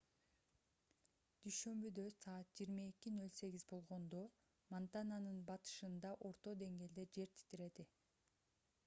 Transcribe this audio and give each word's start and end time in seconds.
дүйшөмбүдө 1.47 2.05
саат 2.15 2.55
22:08 2.61 3.65
болгондо 3.73 4.23
монтананын 4.75 5.37
батышында 5.51 6.15
орто 6.31 6.55
деңгээлде 6.63 7.07
жер 7.19 7.33
титиреди 7.41 7.87